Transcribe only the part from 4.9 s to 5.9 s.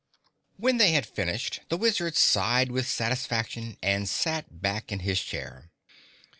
in his chair.